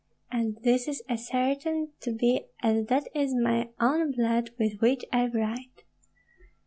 And 0.31 0.57
this 0.63 0.87
is 0.87 1.03
as 1.07 1.27
certain 1.27 1.91
to 1.99 2.11
be 2.11 2.47
as 2.63 2.87
that 2.87 3.03
this 3.13 3.29
is 3.29 3.35
my 3.35 3.69
own 3.79 4.13
blood 4.13 4.49
with 4.57 4.79
which 4.79 5.05
I 5.13 5.27
write. 5.27 5.83